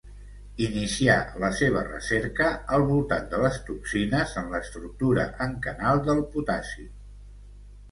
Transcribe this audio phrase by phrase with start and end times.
[0.67, 2.47] Inicià la seva recerca
[2.79, 6.91] al voltant de les toxines en l'estructura en canal del potassi.